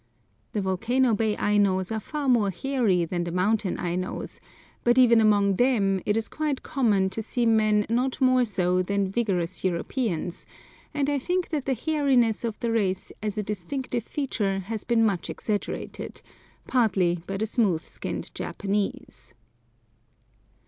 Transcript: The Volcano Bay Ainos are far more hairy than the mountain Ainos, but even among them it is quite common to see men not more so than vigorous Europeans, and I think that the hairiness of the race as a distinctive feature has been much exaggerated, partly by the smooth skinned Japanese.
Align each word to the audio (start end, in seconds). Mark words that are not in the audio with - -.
The 0.53 0.63
Volcano 0.63 1.13
Bay 1.13 1.35
Ainos 1.37 1.91
are 1.91 1.99
far 1.99 2.27
more 2.27 2.49
hairy 2.49 3.05
than 3.05 3.23
the 3.23 3.31
mountain 3.31 3.77
Ainos, 3.77 4.39
but 4.83 4.97
even 4.97 5.21
among 5.21 5.57
them 5.57 6.01
it 6.07 6.17
is 6.17 6.27
quite 6.27 6.63
common 6.63 7.11
to 7.11 7.21
see 7.21 7.45
men 7.45 7.85
not 7.87 8.19
more 8.19 8.43
so 8.43 8.81
than 8.81 9.11
vigorous 9.11 9.63
Europeans, 9.63 10.47
and 10.91 11.07
I 11.07 11.19
think 11.19 11.49
that 11.49 11.65
the 11.67 11.75
hairiness 11.75 12.43
of 12.43 12.59
the 12.61 12.71
race 12.71 13.11
as 13.21 13.37
a 13.37 13.43
distinctive 13.43 14.03
feature 14.03 14.57
has 14.61 14.83
been 14.83 15.05
much 15.05 15.29
exaggerated, 15.29 16.23
partly 16.65 17.19
by 17.27 17.37
the 17.37 17.45
smooth 17.45 17.85
skinned 17.85 18.33
Japanese. 18.33 19.35